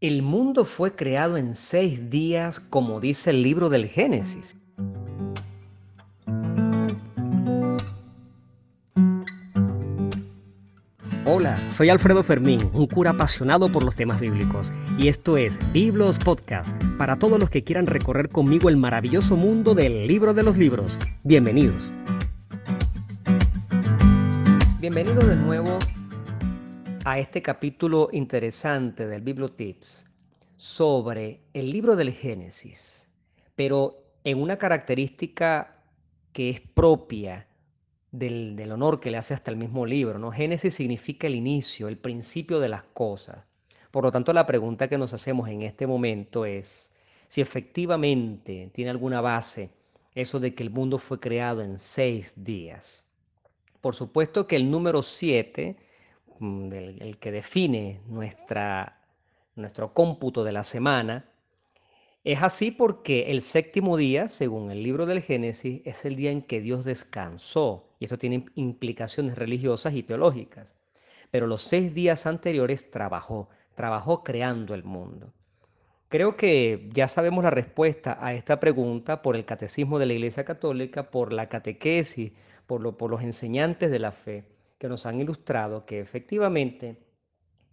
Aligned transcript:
El 0.00 0.22
mundo 0.22 0.64
fue 0.64 0.94
creado 0.94 1.36
en 1.36 1.54
seis 1.54 2.08
días, 2.08 2.58
como 2.58 3.00
dice 3.00 3.28
el 3.28 3.42
libro 3.42 3.68
del 3.68 3.86
Génesis. 3.86 4.56
Hola, 11.26 11.60
soy 11.70 11.90
Alfredo 11.90 12.22
Fermín, 12.22 12.70
un 12.72 12.86
cura 12.86 13.10
apasionado 13.10 13.70
por 13.70 13.84
los 13.84 13.94
temas 13.94 14.20
bíblicos, 14.20 14.72
y 14.96 15.08
esto 15.08 15.36
es 15.36 15.60
Biblos 15.70 16.18
Podcast, 16.18 16.82
para 16.96 17.16
todos 17.16 17.38
los 17.38 17.50
que 17.50 17.62
quieran 17.62 17.86
recorrer 17.86 18.30
conmigo 18.30 18.70
el 18.70 18.78
maravilloso 18.78 19.36
mundo 19.36 19.74
del 19.74 20.06
libro 20.06 20.32
de 20.32 20.42
los 20.42 20.56
libros. 20.56 20.98
Bienvenidos. 21.24 21.92
Bienvenidos 24.80 25.26
de 25.26 25.36
nuevo 25.36 25.78
a 27.04 27.18
este 27.18 27.40
capítulo 27.40 28.10
interesante 28.12 29.06
del 29.06 29.22
Bibliotips 29.22 30.04
sobre 30.56 31.40
el 31.54 31.70
libro 31.70 31.96
del 31.96 32.12
Génesis, 32.12 33.08
pero 33.56 34.04
en 34.22 34.40
una 34.40 34.58
característica 34.58 35.82
que 36.32 36.50
es 36.50 36.60
propia 36.60 37.46
del, 38.12 38.54
del, 38.54 38.72
honor 38.72 39.00
que 39.00 39.10
le 39.10 39.16
hace 39.16 39.32
hasta 39.32 39.50
el 39.50 39.56
mismo 39.56 39.86
libro. 39.86 40.18
¿no? 40.18 40.30
Génesis 40.30 40.74
significa 40.74 41.26
el 41.26 41.36
inicio, 41.36 41.88
el 41.88 41.96
principio 41.96 42.60
de 42.60 42.68
las 42.68 42.82
cosas. 42.82 43.38
Por 43.90 44.04
lo 44.04 44.12
tanto, 44.12 44.32
la 44.34 44.44
pregunta 44.44 44.88
que 44.88 44.98
nos 44.98 45.14
hacemos 45.14 45.48
en 45.48 45.62
este 45.62 45.86
momento 45.86 46.44
es 46.44 46.94
si 47.28 47.40
efectivamente 47.40 48.70
tiene 48.74 48.90
alguna 48.90 49.22
base 49.22 49.70
eso 50.14 50.38
de 50.38 50.54
que 50.54 50.62
el 50.62 50.70
mundo 50.70 50.98
fue 50.98 51.18
creado 51.18 51.62
en 51.62 51.78
seis 51.78 52.34
días. 52.44 53.06
Por 53.80 53.94
supuesto 53.94 54.46
que 54.46 54.56
el 54.56 54.70
número 54.70 55.02
siete 55.02 55.76
Mm, 56.40 56.72
el, 56.72 57.18
que 57.18 57.32
define 57.32 58.00
nuestra, 58.08 58.98
nuestro 59.56 59.92
cómputo 59.92 60.42
de 60.42 60.52
la 60.52 60.64
semana, 60.64 61.26
es 62.24 62.42
así 62.42 62.70
porque 62.70 63.30
el 63.30 63.42
séptimo 63.42 63.98
día, 63.98 64.26
según 64.28 64.70
el 64.70 64.82
libro 64.82 65.04
del 65.04 65.20
Génesis, 65.20 65.82
es 65.84 66.04
el 66.06 66.16
día 66.16 66.30
en 66.30 66.40
que 66.40 66.62
Dios 66.62 66.84
descansó. 66.84 67.90
Y 67.98 68.04
esto 68.04 68.18
tiene 68.18 68.46
implicaciones 68.54 69.36
religiosas 69.36 69.94
y 69.94 70.02
teológicas. 70.02 70.66
Pero 71.30 71.46
los 71.46 71.62
seis 71.62 71.94
días 71.94 72.26
anteriores 72.26 72.90
trabajó, 72.90 73.50
trabajó 73.74 74.24
creando 74.24 74.74
el 74.74 74.82
mundo. 74.84 75.34
Creo 76.08 76.36
que 76.38 76.88
ya 76.92 77.08
sabemos 77.08 77.44
la 77.44 77.50
respuesta 77.50 78.18
a 78.20 78.32
esta 78.32 78.60
pregunta 78.60 79.20
por 79.20 79.36
el 79.36 79.44
catecismo 79.44 79.98
de 79.98 80.06
la 80.06 80.14
Iglesia 80.14 80.44
Católica, 80.44 81.10
por 81.10 81.34
la 81.34 81.50
catequesis, 81.50 82.32
por, 82.66 82.96
por 82.96 83.10
los 83.10 83.22
enseñantes 83.22 83.90
de 83.90 83.98
la 83.98 84.12
fe 84.12 84.44
que 84.80 84.88
nos 84.88 85.04
han 85.04 85.20
ilustrado 85.20 85.84
que 85.84 86.00
efectivamente 86.00 86.96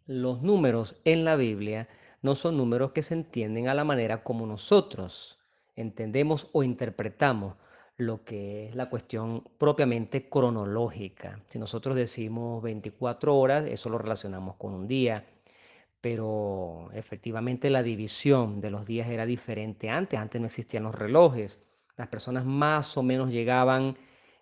los 0.06 0.42
números 0.42 0.98
en 1.06 1.24
la 1.24 1.38
Biblia 1.38 1.88
no 2.22 2.36
son 2.36 2.58
números 2.58 2.92
que 2.92 3.02
se 3.02 3.14
entienden 3.14 3.70
a 3.70 3.74
la 3.74 3.86
manera 3.86 4.24
como 4.24 4.46
nosotros 4.46 5.40
entendemos 5.78 6.50
o 6.52 6.64
interpretamos 6.64 7.56
lo 7.96 8.26
que 8.26 8.68
es 8.68 8.76
la 8.76 8.90
cuestión 8.90 9.44
propiamente 9.58 10.28
cronológica. 10.28 11.40
Si 11.48 11.58
nosotros 11.58 11.96
decimos 11.96 12.62
24 12.62 13.36
horas, 13.36 13.66
eso 13.66 13.90
lo 13.90 13.98
relacionamos 13.98 14.58
con 14.58 14.74
un 14.74 14.86
día, 14.86 15.26
pero 16.02 16.90
efectivamente 16.94 17.70
la 17.70 17.84
división 17.84 18.60
de 18.60 18.70
los 18.70 18.86
días 18.86 19.08
era 19.08 19.26
diferente 19.26 19.90
antes, 19.90 20.20
antes 20.20 20.42
no 20.42 20.48
existían 20.48 20.84
los 20.84 20.94
relojes, 20.94 21.60
las 21.96 22.10
personas 22.10 22.44
más 22.46 22.98
o 22.98 23.02
menos 23.02 23.32
llegaban 23.32 23.96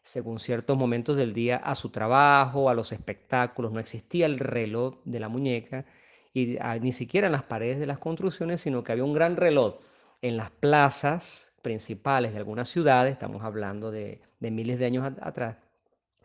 según 0.06 0.40
ciertos 0.40 0.78
momentos 0.78 1.18
del 1.18 1.34
día, 1.34 1.58
a 1.58 1.74
su 1.74 1.90
trabajo, 1.90 2.70
a 2.70 2.76
los 2.76 2.92
espectáculos. 2.92 3.74
No 3.74 3.80
existía 3.80 4.28
el 4.28 4.38
reloj 4.38 5.00
de 5.04 5.20
la 5.20 5.30
muñeca 5.30 5.86
y 6.32 6.58
ah, 6.62 6.78
ni 6.80 6.92
siquiera 6.92 7.28
en 7.28 7.34
las 7.34 7.44
paredes 7.44 7.80
de 7.80 7.88
las 7.88 7.98
construcciones, 7.98 8.62
sino 8.62 8.84
que 8.84 8.92
había 8.92 9.04
un 9.04 9.14
gran 9.14 9.36
reloj 9.36 9.80
en 10.22 10.38
las 10.38 10.52
plazas 10.52 11.54
principales 11.64 12.34
de 12.34 12.38
algunas 12.38 12.70
ciudades, 12.70 13.14
estamos 13.14 13.44
hablando 13.44 13.90
de, 13.90 14.22
miles 14.40 14.78
de 14.78 14.86
años 14.86 15.12
atrás, 15.22 15.58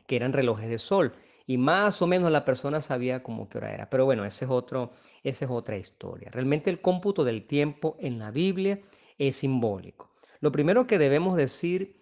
que 0.07 0.17
eran 0.17 0.35
relojes 0.35 0.69
de 0.69 0.79
sol. 0.79 1.15
Y 1.47 1.57
más 1.57 2.03
o 2.03 2.07
menos 2.07 2.31
la 2.31 2.45
persona 2.45 2.83
sabía 2.83 3.23
cómo 3.23 3.49
qué 3.49 3.59
hora 3.59 3.73
era. 3.73 3.89
Pero 3.89 4.05
bueno, 4.05 4.27
ese 4.27 4.45
es 4.45 4.51
otro, 4.51 4.93
esa 5.25 5.47
es 5.47 5.51
otra 5.51 5.79
historia. 5.79 6.31
Realmente 6.31 6.69
el 6.69 6.83
cómputo 6.83 7.25
del 7.25 7.47
tiempo 7.47 7.97
en 7.99 8.19
la 8.19 8.31
Biblia 8.31 8.79
es 9.17 9.37
simbólico. 9.37 10.11
Lo 10.41 10.53
primero 10.53 10.87
que 10.87 10.99
debemos 10.99 11.37
decir 11.37 12.00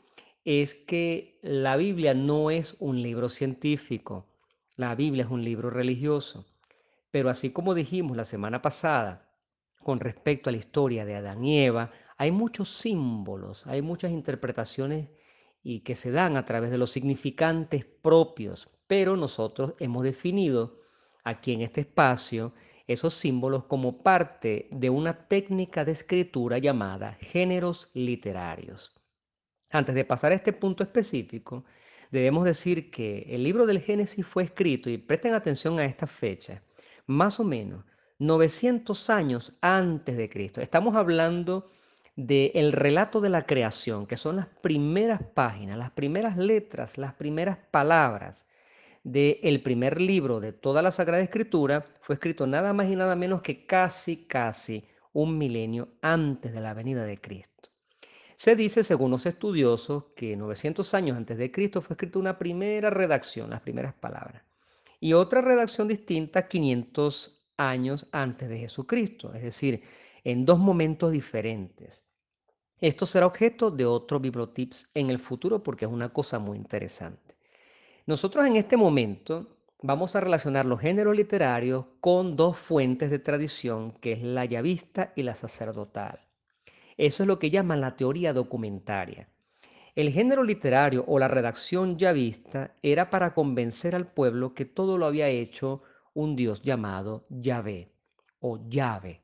es 0.50 0.72
que 0.74 1.38
la 1.42 1.76
Biblia 1.76 2.14
no 2.14 2.50
es 2.50 2.74
un 2.80 3.02
libro 3.02 3.28
científico, 3.28 4.30
la 4.76 4.94
Biblia 4.94 5.24
es 5.24 5.30
un 5.30 5.44
libro 5.44 5.68
religioso. 5.68 6.46
Pero 7.10 7.28
así 7.28 7.50
como 7.50 7.74
dijimos 7.74 8.16
la 8.16 8.24
semana 8.24 8.62
pasada 8.62 9.30
con 9.82 10.00
respecto 10.00 10.48
a 10.48 10.52
la 10.52 10.56
historia 10.58 11.04
de 11.04 11.16
Adán 11.16 11.44
y 11.44 11.60
Eva, 11.60 11.90
hay 12.16 12.30
muchos 12.30 12.70
símbolos, 12.70 13.66
hay 13.66 13.82
muchas 13.82 14.10
interpretaciones 14.10 15.10
y 15.62 15.80
que 15.80 15.94
se 15.94 16.12
dan 16.12 16.38
a 16.38 16.46
través 16.46 16.70
de 16.70 16.78
los 16.78 16.92
significantes 16.92 17.84
propios, 17.84 18.70
pero 18.86 19.18
nosotros 19.18 19.74
hemos 19.78 20.02
definido 20.02 20.80
aquí 21.24 21.52
en 21.52 21.60
este 21.60 21.82
espacio 21.82 22.54
esos 22.86 23.12
símbolos 23.12 23.64
como 23.64 23.98
parte 23.98 24.66
de 24.70 24.88
una 24.88 25.28
técnica 25.28 25.84
de 25.84 25.92
escritura 25.92 26.56
llamada 26.56 27.18
géneros 27.20 27.90
literarios. 27.92 28.97
Antes 29.70 29.94
de 29.94 30.04
pasar 30.04 30.32
a 30.32 30.34
este 30.34 30.52
punto 30.52 30.82
específico, 30.82 31.64
debemos 32.10 32.44
decir 32.44 32.90
que 32.90 33.26
el 33.28 33.42
libro 33.42 33.66
del 33.66 33.80
Génesis 33.80 34.26
fue 34.26 34.44
escrito, 34.44 34.88
y 34.88 34.98
presten 34.98 35.34
atención 35.34 35.78
a 35.78 35.84
esta 35.84 36.06
fecha, 36.06 36.62
más 37.06 37.38
o 37.40 37.44
menos 37.44 37.84
900 38.18 39.10
años 39.10 39.52
antes 39.60 40.16
de 40.16 40.28
Cristo. 40.28 40.60
Estamos 40.60 40.96
hablando 40.96 41.70
del 42.16 42.72
relato 42.72 43.20
de 43.20 43.28
la 43.28 43.46
creación, 43.46 44.06
que 44.06 44.16
son 44.16 44.36
las 44.36 44.46
primeras 44.46 45.22
páginas, 45.22 45.78
las 45.78 45.92
primeras 45.92 46.36
letras, 46.36 46.98
las 46.98 47.14
primeras 47.14 47.58
palabras 47.70 48.46
del 49.04 49.62
primer 49.62 50.00
libro 50.00 50.40
de 50.40 50.52
toda 50.52 50.82
la 50.82 50.90
Sagrada 50.90 51.22
Escritura, 51.22 51.86
fue 52.00 52.14
escrito 52.14 52.46
nada 52.46 52.72
más 52.72 52.88
y 52.88 52.96
nada 52.96 53.14
menos 53.14 53.42
que 53.42 53.66
casi, 53.66 54.26
casi 54.26 54.84
un 55.12 55.38
milenio 55.38 55.88
antes 56.02 56.52
de 56.52 56.60
la 56.60 56.74
venida 56.74 57.04
de 57.04 57.20
Cristo. 57.20 57.67
Se 58.38 58.54
dice, 58.54 58.84
según 58.84 59.10
los 59.10 59.26
estudiosos, 59.26 60.04
que 60.14 60.36
900 60.36 60.94
años 60.94 61.16
antes 61.16 61.36
de 61.38 61.50
Cristo 61.50 61.80
fue 61.80 61.94
escrita 61.94 62.20
una 62.20 62.38
primera 62.38 62.88
redacción, 62.88 63.50
las 63.50 63.62
primeras 63.62 63.94
palabras, 63.94 64.44
y 65.00 65.14
otra 65.14 65.40
redacción 65.40 65.88
distinta 65.88 66.46
500 66.46 67.42
años 67.56 68.06
antes 68.12 68.48
de 68.48 68.60
Jesucristo, 68.60 69.34
es 69.34 69.42
decir, 69.42 69.82
en 70.22 70.46
dos 70.46 70.60
momentos 70.60 71.10
diferentes. 71.10 72.08
Esto 72.80 73.06
será 73.06 73.26
objeto 73.26 73.72
de 73.72 73.86
otro 73.86 74.20
bibliotips 74.20 74.88
en 74.94 75.10
el 75.10 75.18
futuro 75.18 75.64
porque 75.64 75.86
es 75.86 75.90
una 75.90 76.10
cosa 76.10 76.38
muy 76.38 76.58
interesante. 76.58 77.34
Nosotros 78.06 78.46
en 78.46 78.54
este 78.54 78.76
momento 78.76 79.58
vamos 79.82 80.14
a 80.14 80.20
relacionar 80.20 80.64
los 80.64 80.80
géneros 80.80 81.16
literarios 81.16 81.86
con 81.98 82.36
dos 82.36 82.56
fuentes 82.56 83.10
de 83.10 83.18
tradición, 83.18 83.98
que 84.00 84.12
es 84.12 84.22
la 84.22 84.44
yavista 84.44 85.12
y 85.16 85.24
la 85.24 85.34
sacerdotal. 85.34 86.27
Eso 86.98 87.22
es 87.22 87.26
lo 87.28 87.38
que 87.38 87.50
llaman 87.50 87.80
la 87.80 87.96
teoría 87.96 88.32
documentaria. 88.32 89.28
El 89.94 90.10
género 90.10 90.42
literario 90.42 91.04
o 91.06 91.18
la 91.18 91.28
redacción 91.28 91.96
yavista 91.96 92.74
era 92.82 93.08
para 93.08 93.34
convencer 93.34 93.94
al 93.94 94.08
pueblo 94.08 94.52
que 94.52 94.64
todo 94.64 94.98
lo 94.98 95.06
había 95.06 95.28
hecho 95.28 95.82
un 96.12 96.34
dios 96.34 96.60
llamado 96.62 97.24
Yahvé 97.30 97.88
o 98.40 98.58
Yahvé. 98.68 99.22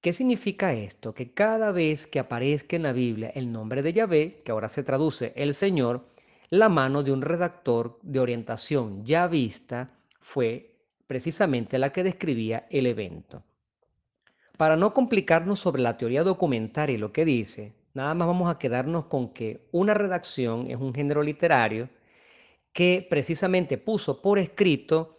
¿Qué 0.00 0.12
significa 0.12 0.72
esto? 0.72 1.14
Que 1.14 1.32
cada 1.32 1.72
vez 1.72 2.06
que 2.06 2.18
aparezca 2.18 2.74
en 2.74 2.82
la 2.84 2.92
Biblia 2.92 3.30
el 3.34 3.52
nombre 3.52 3.82
de 3.82 3.92
Yahvé, 3.92 4.38
que 4.44 4.50
ahora 4.50 4.68
se 4.68 4.82
traduce 4.82 5.32
el 5.36 5.54
Señor, 5.54 6.08
la 6.48 6.68
mano 6.68 7.02
de 7.02 7.12
un 7.12 7.22
redactor 7.22 7.98
de 8.02 8.18
orientación 8.18 9.04
yavista 9.04 9.90
fue 10.20 10.74
precisamente 11.06 11.78
la 11.78 11.92
que 11.92 12.02
describía 12.02 12.66
el 12.70 12.86
evento. 12.86 13.44
Para 14.62 14.76
no 14.76 14.94
complicarnos 14.94 15.58
sobre 15.58 15.82
la 15.82 15.98
teoría 15.98 16.22
documentaria 16.22 16.94
y 16.94 16.96
lo 16.96 17.12
que 17.12 17.24
dice, 17.24 17.72
nada 17.94 18.14
más 18.14 18.28
vamos 18.28 18.48
a 18.48 18.60
quedarnos 18.60 19.06
con 19.06 19.32
que 19.32 19.66
una 19.72 19.92
redacción 19.92 20.70
es 20.70 20.76
un 20.76 20.94
género 20.94 21.20
literario 21.24 21.88
que 22.72 23.04
precisamente 23.10 23.76
puso 23.76 24.22
por 24.22 24.38
escrito 24.38 25.18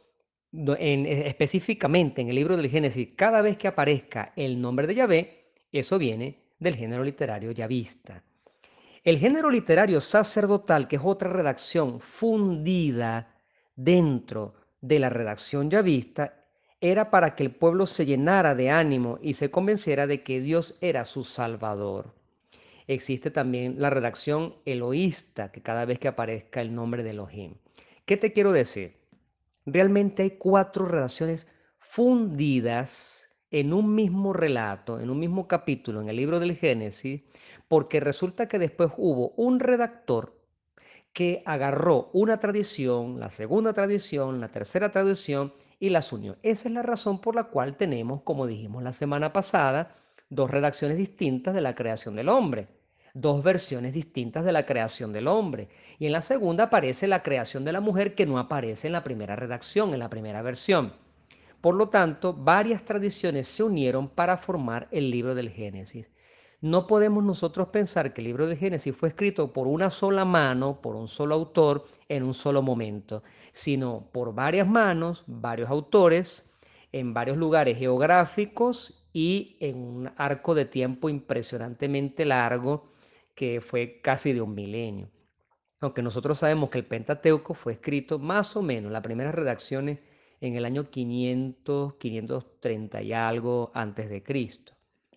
eh, 0.53 1.23
específicamente 1.25 2.21
en 2.21 2.29
el 2.29 2.35
libro 2.35 2.55
del 2.55 2.69
Génesis, 2.69 3.09
cada 3.17 3.41
vez 3.41 3.57
que 3.57 3.67
aparezca 3.67 4.31
el 4.37 4.61
nombre 4.61 4.87
de 4.87 4.95
Yahvé, 4.95 5.51
eso 5.73 5.97
viene 5.99 6.53
del 6.57 6.77
género 6.77 7.03
literario 7.03 7.51
yavista. 7.51 8.23
El 9.03 9.17
género 9.17 9.49
literario 9.49 9.99
sacerdotal, 9.99 10.87
que 10.87 10.95
es 10.95 11.01
otra 11.03 11.29
redacción 11.29 11.99
fundida 11.99 13.35
dentro 13.75 14.53
de 14.79 14.99
la 14.99 15.09
redacción 15.09 15.69
yavista, 15.69 16.42
era 16.83 17.09
para 17.09 17.33
que 17.33 17.43
el 17.43 17.51
pueblo 17.55 17.85
se 17.85 18.05
llenara 18.05 18.55
de 18.55 18.69
ánimo 18.69 19.17
y 19.21 19.35
se 19.35 19.49
convenciera 19.49 20.05
de 20.05 20.21
que 20.21 20.41
Dios 20.41 20.77
era 20.81 21.05
su 21.05 21.23
Salvador. 21.23 22.13
Existe 22.87 23.31
también 23.31 23.75
la 23.77 23.89
redacción 23.89 24.55
eloísta, 24.65 25.49
que 25.49 25.61
cada 25.61 25.85
vez 25.85 25.97
que 25.97 26.09
aparezca 26.09 26.59
el 26.59 26.75
nombre 26.75 27.01
de 27.01 27.11
Elohim. 27.11 27.53
¿Qué 28.03 28.17
te 28.17 28.33
quiero 28.33 28.51
decir? 28.51 28.97
Realmente 29.65 30.23
hay 30.23 30.31
cuatro 30.31 30.85
redacciones 30.85 31.47
fundidas 31.79 33.29
en 33.49 33.73
un 33.73 33.95
mismo 33.95 34.33
relato, 34.33 34.99
en 34.99 35.09
un 35.09 35.19
mismo 35.19 35.47
capítulo, 35.47 36.01
en 36.01 36.09
el 36.09 36.17
libro 36.17 36.41
del 36.41 36.57
Génesis, 36.57 37.21
porque 37.69 38.01
resulta 38.01 38.49
que 38.49 38.59
después 38.59 38.91
hubo 38.97 39.29
un 39.37 39.61
redactor 39.61 40.37
que 41.13 41.43
agarró 41.45 42.09
una 42.11 42.39
tradición, 42.39 43.19
la 43.19 43.29
segunda 43.29 43.71
tradición, 43.71 44.41
la 44.41 44.49
tercera 44.49 44.91
tradición 44.91 45.53
y 45.79 45.89
las 45.89 46.11
unió. 46.11 46.37
Esa 46.41 46.67
es 46.67 46.73
la 46.73 46.81
razón 46.81 47.21
por 47.21 47.35
la 47.35 47.45
cual 47.45 47.77
tenemos, 47.77 48.23
como 48.23 48.47
dijimos 48.47 48.81
la 48.81 48.93
semana 48.93 49.31
pasada, 49.31 49.95
dos 50.29 50.49
redacciones 50.49 50.97
distintas 50.97 51.53
de 51.53 51.61
la 51.61 51.75
creación 51.75 52.15
del 52.15 52.29
hombre, 52.29 52.67
dos 53.13 53.43
versiones 53.43 53.93
distintas 53.93 54.43
de 54.43 54.51
la 54.51 54.65
creación 54.65 55.13
del 55.13 55.27
hombre. 55.27 55.69
Y 55.99 56.07
en 56.07 56.13
la 56.13 56.23
segunda 56.23 56.65
aparece 56.65 57.07
la 57.07 57.21
creación 57.21 57.63
de 57.63 57.73
la 57.73 57.79
mujer 57.79 58.15
que 58.15 58.25
no 58.25 58.39
aparece 58.39 58.87
en 58.87 58.93
la 58.93 59.03
primera 59.03 59.35
redacción, 59.35 59.93
en 59.93 59.99
la 59.99 60.09
primera 60.09 60.41
versión. 60.41 60.93
Por 61.61 61.75
lo 61.75 61.89
tanto, 61.89 62.33
varias 62.33 62.83
tradiciones 62.83 63.47
se 63.47 63.63
unieron 63.63 64.09
para 64.09 64.35
formar 64.35 64.87
el 64.91 65.11
libro 65.11 65.35
del 65.35 65.49
Génesis. 65.49 66.09
No 66.63 66.87
podemos 66.87 67.25
nosotros 67.25 67.67
pensar 67.67 68.13
que 68.13 68.21
el 68.21 68.27
libro 68.27 68.47
de 68.47 68.55
Génesis 68.55 68.95
fue 68.95 69.09
escrito 69.09 69.51
por 69.51 69.67
una 69.67 69.89
sola 69.89 70.23
mano, 70.23 70.79
por 70.81 70.95
un 70.95 71.09
solo 71.09 71.35
autor, 71.35 71.83
en 72.07 72.23
un 72.23 72.33
solo 72.33 72.61
momento, 72.61 73.21
sino 73.51 74.07
por 74.13 74.33
varias 74.33 74.65
manos, 74.65 75.25
varios 75.27 75.69
autores, 75.69 76.49
en 76.93 77.13
varios 77.13 77.35
lugares 77.35 77.77
geográficos 77.77 79.05
y 79.11 79.57
en 79.59 79.75
un 79.75 80.11
arco 80.15 80.55
de 80.55 80.63
tiempo 80.63 81.09
impresionantemente 81.09 82.23
largo 82.23 82.93
que 83.35 83.59
fue 83.59 83.99
casi 84.01 84.31
de 84.31 84.39
un 84.39 84.55
milenio. 84.55 85.09
Aunque 85.81 86.01
nosotros 86.01 86.39
sabemos 86.39 86.69
que 86.69 86.77
el 86.77 86.85
Pentateuco 86.85 87.55
fue 87.55 87.73
escrito 87.73 88.19
más 88.19 88.55
o 88.55 88.61
menos, 88.61 88.89
las 88.89 89.01
primeras 89.01 89.35
redacciones 89.35 89.99
en 90.39 90.55
el 90.55 90.63
año 90.63 90.89
500, 90.89 91.95
530 91.95 93.01
y 93.01 93.11
algo 93.11 93.69
antes 93.73 94.09
de 94.09 94.23
Cristo. 94.23 94.71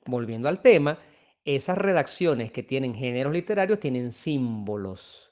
Volviendo 0.06 0.48
al 0.48 0.60
tema, 0.60 0.98
esas 1.46 1.78
redacciones 1.78 2.50
que 2.50 2.64
tienen 2.64 2.94
géneros 2.94 3.32
literarios 3.32 3.78
tienen 3.78 4.10
símbolos. 4.10 5.30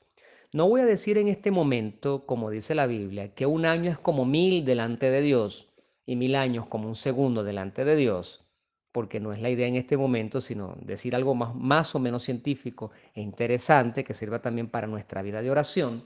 No 0.53 0.69
voy 0.69 0.81
a 0.81 0.87
decir 0.87 1.19
en 1.19 1.27
este 1.27 1.51
momento, 1.51 2.25
como 2.27 2.51
dice 2.51 2.77
la 2.77 2.87
Biblia, 2.87 3.35
que 3.35 3.47
un 3.47 3.67
año 3.67 3.91
es 3.91 3.99
como 3.99 4.25
mil 4.25 4.65
delante 4.65 5.11
de 5.11 5.21
Dios 5.21 5.75
y 6.07 6.15
mil 6.15 6.37
años 6.37 6.67
como 6.67 6.87
un 6.87 6.95
segundo 6.95 7.43
delante 7.43 7.85
de 7.85 7.97
Dios, 7.97 8.47
porque 8.93 9.19
no 9.19 9.33
es 9.33 9.43
la 9.43 9.51
idea 9.51 9.67
en 9.67 9.75
este 9.75 9.97
momento, 9.97 10.41
sino 10.41 10.77
decir 10.81 11.17
algo 11.17 11.35
más, 11.35 11.53
más 11.57 11.97
o 11.97 11.99
menos 11.99 12.23
científico 12.23 12.93
e 13.13 13.21
interesante 13.21 14.05
que 14.05 14.15
sirva 14.15 14.41
también 14.41 14.69
para 14.69 14.87
nuestra 14.87 15.21
vida 15.23 15.43
de 15.43 15.51
oración. 15.51 16.05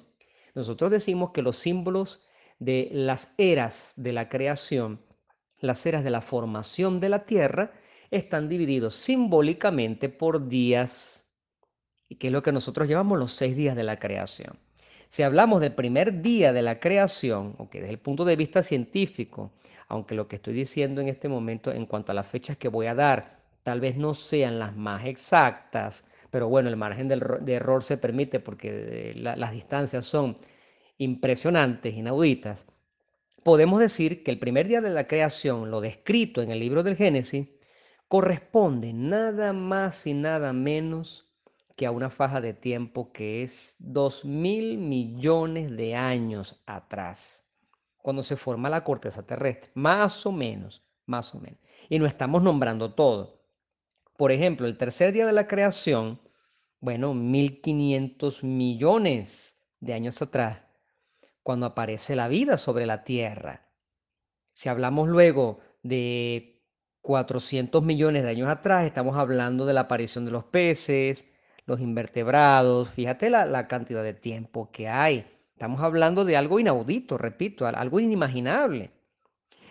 Nosotros 0.55 0.91
decimos 0.91 1.33
que 1.33 1.43
los 1.43 1.59
símbolos 1.59 2.23
de 2.59 2.89
las 2.93 3.35
eras 3.37 3.93
de 3.99 4.15
la 4.15 4.31
creación, 4.31 5.03
las 5.61 5.85
eras 5.85 6.03
de 6.03 6.11
la 6.11 6.23
formación 6.23 6.99
de 6.99 7.11
la 7.11 7.27
tierra, 7.27 7.73
están 8.11 8.49
divididos 8.49 8.95
simbólicamente 8.95 10.09
por 10.09 10.49
días, 10.49 11.29
y 12.09 12.17
que 12.17 12.29
es 12.29 12.33
lo 12.33 12.43
que 12.43 12.53
nosotros 12.53 12.89
llamamos 12.89 13.19
los 13.19 13.33
seis 13.33 13.55
días 13.57 13.77
de 13.77 13.85
la 13.85 13.99
creación. 13.99 14.59
Si 15.11 15.23
hablamos 15.23 15.61
del 15.61 15.75
primer 15.75 16.21
día 16.21 16.53
de 16.53 16.63
la 16.63 16.81
creación, 16.81 17.55
que 17.71 17.81
desde 17.81 17.95
el 17.95 17.99
punto 17.99 18.25
de 18.25 18.37
vista 18.37 18.63
científico, 18.63 19.53
aunque 19.89 20.15
lo 20.15 20.29
que 20.29 20.37
estoy 20.37 20.55
diciendo 20.55 21.01
en 21.01 21.09
este 21.09 21.29
momento 21.29 21.73
en 21.73 21.87
cuanto 21.87 22.13
a 22.13 22.15
las 22.15 22.27
fechas 22.27 22.57
que 22.57 22.69
voy 22.69 22.87
a 22.87 22.95
dar 22.95 23.39
tal 23.63 23.81
vez 23.81 23.97
no 23.97 24.15
sean 24.15 24.59
las 24.59 24.77
más 24.77 25.05
exactas, 25.05 26.07
pero 26.31 26.49
bueno, 26.49 26.69
el 26.69 26.77
margen 26.77 27.09
de 27.09 27.53
error 27.53 27.83
se 27.83 27.97
permite 27.97 28.41
porque 28.41 29.13
las 29.15 29.53
distancias 29.53 30.05
son 30.07 30.39
impresionantes, 30.99 31.95
inauditas. 31.95 32.67
Podemos 33.43 33.81
decir 33.81 34.23
que 34.23 34.31
el 34.31 34.39
primer 34.39 34.69
día 34.69 34.81
de 34.81 34.91
la 34.91 35.07
creación, 35.07 35.71
lo 35.71 35.81
descrito 35.81 36.43
en 36.43 36.51
el 36.51 36.61
libro 36.61 36.83
del 36.83 36.97
Génesis, 36.97 37.49
corresponde 38.09 38.93
nada 38.95 39.53
más 39.53 40.07
y 40.07 40.15
nada 40.15 40.53
menos 40.53 41.29
que 41.77 41.87
a 41.87 41.91
una 41.91 42.11
faja 42.11 42.41
de 42.41 42.55
tiempo 42.55 43.13
que 43.13 43.43
es 43.43 43.77
dos 43.79 44.25
mil 44.25 44.79
millones 44.79 45.77
de 45.77 45.95
años 45.95 46.61
atrás, 46.67 47.47
cuando 47.99 48.23
se 48.23 48.37
forma 48.37 48.71
la 48.71 48.83
corteza 48.83 49.25
terrestre, 49.25 49.71
más 49.75 50.27
o 50.27 50.33
menos, 50.33 50.83
más 51.07 51.35
o 51.35 51.39
menos. 51.39 51.61
Y 51.89 51.99
no 51.99 52.07
estamos 52.07 52.43
nombrando 52.43 52.95
todo. 52.95 53.45
Por 54.17 54.33
ejemplo, 54.33 54.67
el 54.67 54.77
tercer 54.77 55.13
día 55.13 55.27
de 55.27 55.33
la 55.33 55.47
creación, 55.47 56.21
bueno, 56.81 57.15
1500 57.15 58.43
millones 58.43 59.57
de 59.79 59.95
años 59.95 60.21
atrás, 60.21 60.63
cuando 61.45 61.67
aparece 61.67 62.17
la 62.17 62.27
vida 62.27 62.59
sobre 62.59 62.87
la 62.87 63.05
tierra. 63.05 63.69
Si 64.53 64.69
hablamos 64.69 65.09
luego 65.09 65.61
de 65.83 66.58
400 67.09 67.83
millones 67.83 68.23
de 68.23 68.29
años 68.29 68.51
atrás, 68.51 68.85
estamos 68.85 69.17
hablando 69.17 69.65
de 69.65 69.73
la 69.73 69.81
aparición 69.81 70.27
de 70.27 70.31
los 70.31 70.45
peces, 70.45 71.27
los 71.65 71.81
invertebrados, 71.81 72.91
fíjate 72.91 73.31
la, 73.31 73.67
cantidad 73.67 74.03
de 74.03 74.13
tiempo 74.13 74.71
que 74.71 74.91
hay. 74.91 75.25
Estamos 75.55 75.81
hablando 75.81 76.27
de 76.27 76.37
algo 76.37 76.61
inaudito, 76.61 77.17
repito, 77.17 77.67
algo 77.67 77.99
inimaginable. 77.99 78.91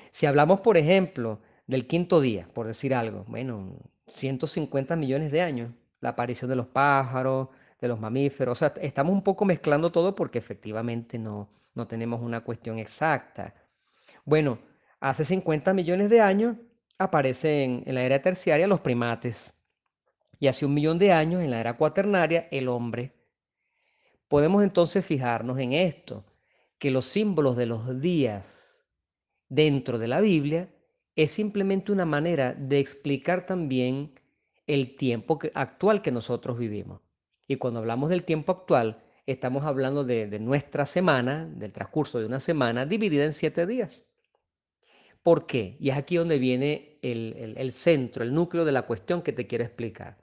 Si 0.10 0.26
hablamos, 0.26 0.62
por 0.62 0.78
ejemplo, 0.78 1.40
del 1.68 1.86
quinto 1.86 2.22
día, 2.22 2.48
por 2.56 2.66
decir 2.66 2.96
algo, 2.96 3.24
bueno, 3.28 3.78
150 4.08 4.96
millones 4.96 5.32
de 5.32 5.44
años, 5.44 5.70
la 6.00 6.10
aparición 6.10 6.50
de 6.50 6.56
los 6.56 6.66
pájaros, 6.66 7.50
de 7.80 7.88
los 7.88 8.00
mamíferos, 8.00 8.58
o 8.58 8.60
sea, 8.60 8.74
estamos 8.82 9.14
un 9.14 9.22
poco 9.22 9.46
mezclando 9.46 9.92
todo 9.92 10.16
porque 10.16 10.40
efectivamente 10.40 11.20
no, 11.20 11.50
no 11.76 11.86
tenemos 11.86 12.20
una 12.20 12.42
cuestión 12.42 12.80
exacta. 12.80 13.54
Bueno, 14.26 14.58
hace 15.00 15.24
50 15.24 15.76
millones 15.76 16.10
de 16.10 16.20
años 16.20 16.56
aparecen 16.98 17.84
en 17.86 17.96
la 17.96 18.04
era 18.04 18.22
terciaria 18.22 18.68
los 18.68 18.82
primates 18.82 19.54
y 20.40 20.48
hace 20.48 20.66
un 20.66 20.74
millón 20.74 21.00
de 21.00 21.12
años 21.12 21.42
en 21.42 21.52
la 21.52 21.60
era 21.60 21.78
cuaternaria 21.78 22.48
el 22.52 22.68
hombre. 22.68 23.14
Podemos 24.28 24.64
entonces 24.64 25.06
fijarnos 25.06 25.58
en 25.60 25.74
esto, 25.74 26.26
que 26.78 26.92
los 26.92 27.06
símbolos 27.06 27.56
de 27.56 27.66
los 27.66 28.02
días 28.02 28.84
dentro 29.50 29.98
de 29.98 30.08
la 30.08 30.22
Biblia 30.22 30.70
es 31.16 31.32
simplemente 31.32 31.92
una 31.92 32.06
manera 32.06 32.54
de 32.54 32.80
explicar 32.80 33.46
también 33.46 34.14
el 34.68 34.96
tiempo 34.96 35.40
actual 35.56 36.02
que 36.02 36.12
nosotros 36.12 36.60
vivimos. 36.60 37.02
Y 37.48 37.56
cuando 37.56 37.80
hablamos 37.80 38.10
del 38.10 38.26
tiempo 38.26 38.52
actual, 38.52 39.02
estamos 39.26 39.66
hablando 39.66 40.04
de, 40.04 40.40
nuestra 40.40 40.86
semana, 40.86 41.46
del 41.46 41.72
transcurso 41.72 42.20
de 42.20 42.26
una 42.26 42.40
semana 42.40 42.86
dividida 42.86 43.26
en 43.26 43.34
siete 43.34 43.66
días. 43.66 44.06
¿Por 45.24 45.46
qué? 45.46 45.78
Y 45.80 45.90
es 45.90 45.98
aquí 45.98 46.16
donde 46.16 46.40
viene 46.40 46.98
el, 47.02 47.72
centro, 47.72 48.24
el 48.24 48.34
núcleo 48.34 48.66
de 48.66 48.72
la 48.72 48.84
cuestión 48.84 49.22
que 49.22 49.34
te 49.34 49.48
quiero 49.48 49.64
explicar. 49.64 50.18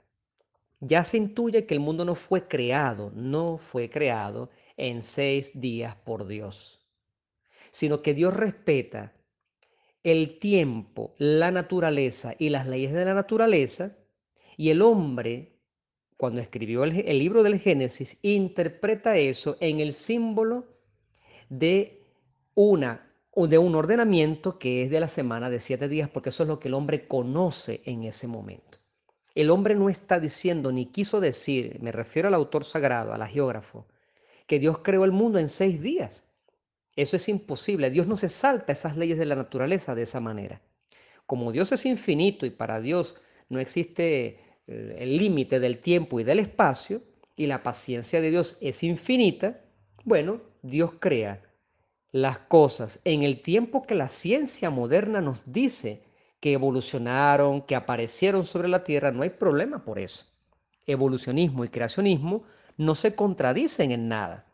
Ya 0.79 1.03
se 1.03 1.17
intuye 1.17 1.65
que 1.65 1.73
el 1.73 1.79
mundo 1.79 2.05
no 2.05 2.15
fue 2.15 2.47
creado, 2.47 3.11
no 3.15 3.57
fue 3.57 3.89
creado 3.89 4.49
en 4.77 5.01
seis 5.01 5.59
días 5.59 5.95
por 5.95 6.27
Dios, 6.27 6.85
sino 7.71 8.01
que 8.01 8.13
Dios 8.13 8.33
respeta 8.33 9.13
el 10.03 10.37
tiempo, 10.37 11.15
la 11.17 11.49
naturaleza 11.49 12.35
y 12.37 12.49
las 12.49 12.67
leyes 12.67 12.93
de 12.93 13.05
la 13.05 13.13
naturaleza, 13.13 13.97
y 14.57 14.69
el 14.69 14.81
hombre, 14.81 15.59
cuando 16.17 16.41
escribió 16.41 16.83
el, 16.83 16.99
el 16.99 17.19
libro 17.19 17.41
del 17.41 17.59
Génesis, 17.59 18.19
interpreta 18.21 19.17
eso 19.17 19.57
en 19.59 19.79
el 19.79 19.93
símbolo 19.93 20.65
de 21.49 22.03
una 22.53 23.04
de 23.35 23.57
un 23.57 23.75
ordenamiento 23.75 24.57
que 24.57 24.83
es 24.83 24.89
de 24.89 24.99
la 24.99 25.09
semana 25.09 25.49
de 25.49 25.59
siete 25.59 25.89
días, 25.89 26.09
porque 26.09 26.29
eso 26.29 26.43
es 26.43 26.49
lo 26.49 26.59
que 26.59 26.69
el 26.69 26.73
hombre 26.73 27.07
conoce 27.07 27.81
en 27.85 28.03
ese 28.03 28.27
momento. 28.27 28.79
El 29.35 29.49
hombre 29.49 29.75
no 29.75 29.89
está 29.89 30.19
diciendo 30.19 30.71
ni 30.71 30.85
quiso 30.85 31.19
decir, 31.19 31.77
me 31.81 31.91
refiero 31.91 32.29
al 32.29 32.33
autor 32.33 32.63
sagrado, 32.63 33.13
al 33.13 33.27
geógrafo, 33.27 33.85
que 34.47 34.59
Dios 34.59 34.79
creó 34.79 35.03
el 35.03 35.11
mundo 35.11 35.37
en 35.37 35.49
seis 35.49 35.81
días. 35.81 36.23
Eso 36.95 37.17
es 37.17 37.27
imposible. 37.27 37.89
Dios 37.89 38.07
no 38.07 38.15
se 38.15 38.29
salta 38.29 38.71
esas 38.71 38.95
leyes 38.95 39.17
de 39.17 39.25
la 39.25 39.35
naturaleza 39.35 39.95
de 39.95 40.03
esa 40.03 40.21
manera. 40.21 40.61
Como 41.25 41.51
Dios 41.51 41.73
es 41.73 41.85
infinito 41.85 42.45
y 42.45 42.51
para 42.51 42.79
Dios 42.79 43.15
no 43.49 43.59
existe 43.59 44.39
eh, 44.67 44.95
el 44.99 45.17
límite 45.17 45.59
del 45.59 45.79
tiempo 45.79 46.21
y 46.21 46.23
del 46.23 46.39
espacio, 46.39 47.01
y 47.35 47.47
la 47.47 47.63
paciencia 47.63 48.21
de 48.21 48.31
Dios 48.31 48.57
es 48.61 48.81
infinita, 48.83 49.61
bueno, 50.05 50.41
Dios 50.61 50.91
crea 50.99 51.41
las 52.15 52.37
cosas 52.37 53.01
en 53.03 53.23
el 53.23 53.41
tiempo 53.41 53.83
que 53.83 53.93
la 53.93 54.07
ciencia 54.07 54.69
moderna 54.69 55.19
nos 55.19 55.43
dice 55.51 56.01
que 56.39 56.53
evolucionaron, 56.53 57.61
que 57.63 57.75
aparecieron 57.75 58.45
sobre 58.45 58.69
la 58.69 58.85
Tierra, 58.85 59.11
no 59.11 59.23
hay 59.23 59.31
problema 59.31 59.83
por 59.83 59.99
eso. 59.99 60.23
Evolucionismo 60.85 61.65
y 61.65 61.67
creacionismo 61.67 62.43
no 62.77 62.95
se 62.95 63.15
contradicen 63.15 63.91
en 63.91 64.07
nada. 64.07 64.45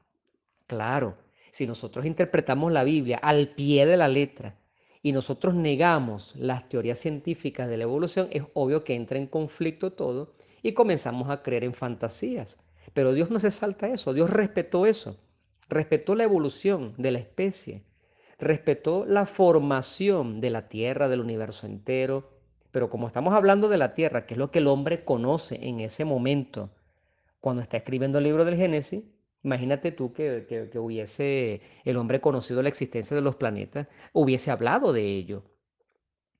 Claro, 0.65 1.19
si 1.51 1.67
nosotros 1.67 2.07
interpretamos 2.07 2.71
la 2.71 2.83
Biblia 2.83 3.19
al 3.21 3.49
pie 3.49 3.85
de 3.85 3.97
la 3.97 4.07
letra 4.07 4.57
y 5.03 5.11
nosotros 5.11 5.53
negamos 5.53 6.35
las 6.37 6.67
teorías 6.67 6.97
científicas 6.97 7.67
de 7.67 7.77
la 7.77 7.83
evolución, 7.83 8.27
es 8.31 8.41
obvio 8.55 8.83
que 8.83 8.95
entra 8.95 9.19
en 9.19 9.27
conflicto 9.27 9.93
todo 9.93 10.33
y 10.63 10.71
comenzamos 10.71 11.29
a 11.29 11.43
creer 11.43 11.63
en 11.63 11.75
fantasías. 11.75 12.57
Pero 12.95 13.13
Dios 13.13 13.29
no 13.29 13.39
se 13.39 13.51
salta 13.51 13.87
eso, 13.87 14.15
Dios 14.15 14.31
respetó 14.31 14.87
eso 14.87 15.15
respetó 15.71 16.15
la 16.15 16.25
evolución 16.25 16.93
de 16.97 17.11
la 17.11 17.19
especie, 17.19 17.85
respetó 18.37 19.05
la 19.05 19.25
formación 19.25 20.41
de 20.41 20.49
la 20.49 20.67
Tierra, 20.67 21.07
del 21.07 21.21
universo 21.21 21.65
entero, 21.65 22.29
Pero 22.71 22.89
como 22.89 23.07
estamos 23.07 23.33
hablando 23.33 23.67
de 23.67 23.77
la 23.77 23.93
tierra, 23.93 24.25
que 24.25 24.33
es 24.33 24.37
lo 24.37 24.49
que 24.49 24.59
el 24.59 24.67
hombre 24.67 25.03
conoce 25.03 25.59
en 25.61 25.81
ese 25.81 26.05
momento, 26.05 26.69
cuando 27.41 27.61
está 27.61 27.75
escribiendo 27.75 28.17
el 28.17 28.23
libro 28.23 28.45
del 28.45 28.55
Génesis, 28.55 29.03
imagínate 29.43 29.91
tú 29.91 30.13
que, 30.13 30.45
que, 30.47 30.79
hubiese 30.79 31.59
el 31.83 31.97
hombre 31.97 32.21
conocido 32.21 32.61
la 32.61 32.69
existencia 32.69 33.13
de 33.13 33.21
los 33.21 33.35
planetas, 33.35 33.87
hubiese 34.13 34.51
hablado 34.51 34.93
de 34.93 35.03
ello. 35.03 35.43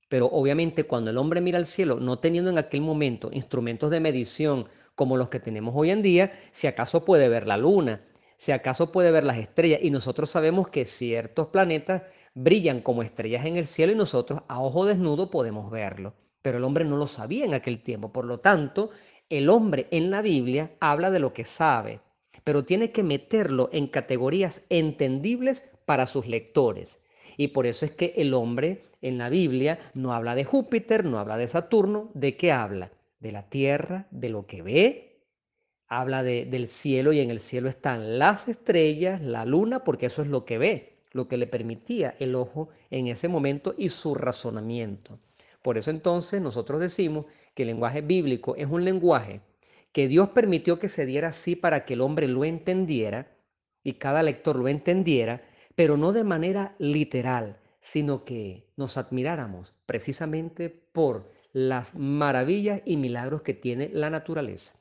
Pero 0.07 0.27
obviamente 0.27 0.85
cuando 0.85 1.11
el 1.11 1.17
hombre 1.17 1.41
mira 1.41 1.57
al 1.57 1.65
cielo, 1.65 2.00
no 2.00 2.19
teniendo 2.19 2.50
en 2.50 2.57
aquel 2.57 2.79
momento 2.79 3.29
instrumentos 3.33 3.91
de 3.91 4.00
medición 4.00 4.69
como 4.95 5.17
los 5.17 5.27
que 5.27 5.41
tenemos 5.41 5.73
hoy 5.75 5.89
en 5.89 6.01
día, 6.01 6.31
si 6.51 6.67
acaso 6.67 7.03
puede 7.03 7.27
ver 7.27 7.45
la 7.45 7.57
luna, 7.57 8.01
si 8.41 8.51
acaso 8.51 8.91
puede 8.91 9.12
ver 9.12 9.24
las 9.24 9.38
estrellas, 9.38 9.81
y 9.83 9.91
nosotros 9.91 10.31
sabemos 10.31 10.67
que 10.67 10.83
ciertos 10.83 11.50
planetas 11.50 12.01
brillan 12.33 12.81
como 12.81 13.03
estrellas 13.03 13.45
en 13.45 13.55
el 13.55 13.67
cielo 13.67 13.91
y 13.91 13.95
nosotros 13.95 14.41
a 14.48 14.60
ojo 14.60 14.88
desnudo 14.88 15.29
podemos 15.29 15.69
verlo. 15.69 16.15
Pero 16.41 16.57
el 16.57 16.63
hombre 16.63 16.83
no 16.83 16.98
lo 16.98 17.05
sabía 17.05 17.45
en 17.45 17.53
aquel 17.53 17.83
tiempo. 17.83 18.12
Por 18.12 18.25
lo 18.25 18.39
tanto, 18.39 18.89
el 19.29 19.48
hombre 19.48 19.88
en 19.91 20.10
la 20.10 20.24
Biblia 20.24 20.71
habla 20.79 21.12
de 21.12 21.19
lo 21.19 21.33
que 21.33 21.43
sabe, 21.43 22.00
pero 22.43 22.65
tiene 22.65 22.91
que 22.91 23.03
meterlo 23.03 23.69
en 23.71 23.86
categorías 23.86 24.65
entendibles 24.71 25.69
para 25.86 26.07
sus 26.07 26.25
lectores. 26.25 27.05
Y 27.38 27.50
por 27.50 27.67
eso 27.67 27.86
es 27.86 27.91
que 27.91 28.13
el 28.17 28.33
hombre 28.33 28.81
en 29.03 29.19
la 29.19 29.29
Biblia 29.29 29.77
no 29.93 30.13
habla 30.13 30.33
de 30.33 30.45
Júpiter, 30.45 31.05
no 31.05 31.19
habla 31.19 31.38
de 31.38 31.45
Saturno, 31.45 32.10
¿de 32.15 32.36
qué 32.38 32.51
habla? 32.51 32.91
De 33.19 33.31
la 33.31 33.48
tierra, 33.51 34.07
de 34.10 34.29
lo 34.29 34.48
que 34.48 34.63
ve, 34.63 35.11
habla 35.91 36.24
de, 36.24 36.45
del 36.45 36.67
cielo 36.67 37.13
y 37.13 37.19
en 37.19 37.29
el 37.29 37.39
cielo 37.39 37.69
están 37.69 38.17
las 38.17 38.48
estrellas, 38.48 39.21
la 39.21 39.45
luna, 39.45 39.83
porque 39.83 40.07
eso 40.07 40.21
es 40.21 40.27
lo 40.27 40.45
que 40.45 40.57
ve 40.57 40.91
lo 41.12 41.27
que 41.27 41.38
le 41.38 41.48
permitía 41.48 42.15
el 42.19 42.36
ojo 42.36 42.69
en 42.89 43.07
ese 43.07 43.27
momento 43.27 43.75
y 43.77 43.89
su 43.89 44.15
razonamiento. 44.15 45.19
Por 45.62 45.77
eso 45.77 45.91
entonces 45.91 46.41
nosotros 46.41 46.79
decimos 46.79 47.25
que 47.53 47.63
el 47.63 47.67
lenguaje 47.67 48.01
bíblico 48.01 48.55
es 48.55 48.67
un 48.67 48.86
lenguaje 48.86 49.41
que 49.91 50.07
Dios 50.07 50.29
permitió 50.29 50.79
que 50.79 50.89
se 50.89 51.05
diera 51.05 51.29
así 51.29 51.55
para 51.55 51.86
que 51.86 51.93
el 51.93 52.01
hombre 52.01 52.27
lo 52.27 52.45
entendiera 52.45 53.36
y 53.83 53.93
cada 53.93 54.24
lector 54.24 54.55
lo 54.55 54.67
entendiera, 54.67 55.41
pero 55.75 55.98
no 55.98 56.13
de 56.13 56.24
manera 56.24 56.75
literal, 56.79 57.57
sino 57.81 58.24
que 58.24 58.67
nos 58.77 58.98
admiráramos 58.98 59.74
precisamente 59.86 60.69
por 60.69 61.29
las 61.51 61.95
maravillas 61.95 62.81
y 62.86 62.95
milagros 62.95 63.41
que 63.41 63.53
tiene 63.53 63.89
la 63.91 64.10
naturaleza. 64.10 64.80